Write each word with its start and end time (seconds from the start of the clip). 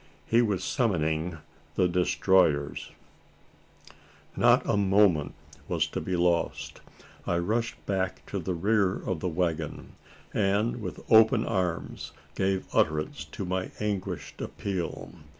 He 0.25 0.41
was 0.41 0.63
summoning 0.63 1.37
the 1.75 1.87
"Destroyers!" 1.87 2.89
Not 4.35 4.67
a 4.67 4.75
moment 4.75 5.35
was 5.67 5.85
to 5.89 6.01
be 6.01 6.15
lost. 6.15 6.81
I 7.27 7.37
rushed 7.37 7.75
back 7.85 8.25
to 8.31 8.39
the 8.39 8.55
rear 8.55 8.95
of 8.95 9.19
the 9.19 9.29
waggon; 9.29 9.93
and 10.33 10.81
with 10.81 11.01
open 11.11 11.45
arms 11.45 12.13
gave 12.33 12.65
utterance 12.73 13.23
to 13.25 13.45
my 13.45 13.69
anguished 13.79 14.41
appeal. 14.41 15.13